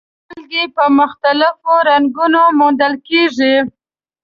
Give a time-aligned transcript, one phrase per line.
[0.27, 3.55] مالګې په مختلفو رنګونو موندل کیږي.